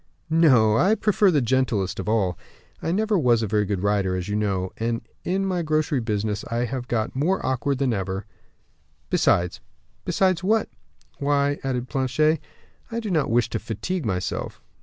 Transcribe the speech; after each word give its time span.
"No; 0.31 0.75
I 0.77 0.95
prefer 0.95 1.29
the 1.29 1.43
gentlest 1.43 1.99
of 1.99 2.09
all; 2.09 2.35
I 2.81 2.91
never 2.91 3.19
was 3.19 3.43
a 3.43 3.47
very 3.47 3.65
good 3.65 3.83
rider, 3.83 4.15
as 4.15 4.29
you 4.29 4.35
know, 4.35 4.71
and 4.77 5.07
in 5.23 5.45
my 5.45 5.61
grocery 5.61 5.99
business 5.99 6.43
I 6.49 6.65
have 6.65 6.87
got 6.87 7.15
more 7.15 7.45
awkward 7.45 7.77
than 7.77 7.93
ever; 7.93 8.25
besides" 9.11 9.61
"Besides 10.05 10.43
what?" 10.43 10.69
"Why," 11.19 11.59
added 11.63 11.87
Planchet, 11.87 12.39
"I 12.89 12.99
do 12.99 13.11
not 13.11 13.29
wish 13.29 13.47
to 13.51 13.59
fatigue 13.59 14.03
myself." 14.07 14.63